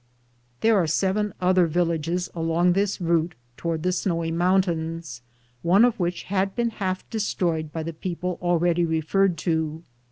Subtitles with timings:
[0.61, 5.21] There are seven other villages along this route, toward the snowy mountains,
[5.61, 9.83] one of which has been half destroyed by the people already referred to.